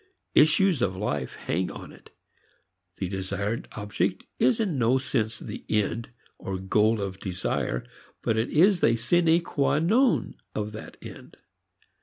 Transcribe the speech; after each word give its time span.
Issues 0.33 0.81
of 0.81 0.95
life 0.95 1.35
hang 1.35 1.69
upon 1.69 1.91
it. 1.91 2.09
The 2.97 3.07
desired 3.07 3.67
object 3.77 4.23
is 4.39 4.59
in 4.59 4.79
no 4.79 4.97
sense 4.97 5.37
the 5.37 5.63
end 5.69 6.09
or 6.39 6.57
goal 6.57 6.99
of 6.99 7.19
desire, 7.19 7.85
but 8.23 8.35
it 8.35 8.49
is 8.49 8.79
the 8.79 8.95
sine 8.95 9.41
qua 9.43 9.77
non 9.77 10.33
of 10.55 10.71
that 10.71 10.97
end. 11.03 11.37